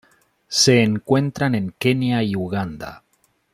[0.47, 3.03] Se encuentran en Kenia y Uganda.